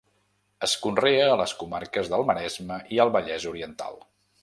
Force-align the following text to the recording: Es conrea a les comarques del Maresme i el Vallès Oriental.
Es 0.67 0.71
conrea 0.85 1.27
a 1.33 1.35
les 1.43 1.53
comarques 1.61 2.11
del 2.15 2.27
Maresme 2.33 2.83
i 2.97 3.03
el 3.07 3.17
Vallès 3.19 3.51
Oriental. 3.55 4.05